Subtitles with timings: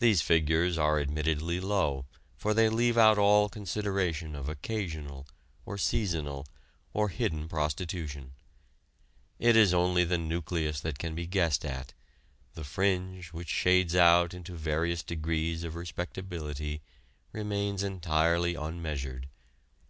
[0.00, 2.04] These figures are admittedly low
[2.36, 5.26] for they leave out all consideration of occasional,
[5.64, 6.44] or seasonal,
[6.92, 8.34] or hidden prostitution.
[9.38, 11.94] It is only the nucleus that can be guessed at;
[12.52, 16.82] the fringe which shades out into various degrees of respectability
[17.32, 19.26] remains entirely unmeasured.